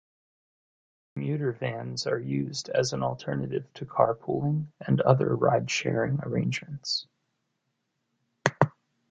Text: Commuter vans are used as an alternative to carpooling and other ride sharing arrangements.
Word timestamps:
Commuter 1.13 1.51
vans 1.51 2.07
are 2.07 2.17
used 2.17 2.69
as 2.69 2.91
an 2.91 3.03
alternative 3.03 3.71
to 3.75 3.85
carpooling 3.85 4.65
and 4.79 4.99
other 5.01 5.35
ride 5.35 5.69
sharing 5.69 6.19
arrangements. 6.23 7.05